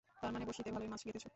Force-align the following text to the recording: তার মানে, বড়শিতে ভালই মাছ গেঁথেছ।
তার 0.17 0.31
মানে, 0.33 0.45
বড়শিতে 0.45 0.69
ভালই 0.71 0.87
মাছ 0.87 1.01
গেঁথেছ। 1.05 1.25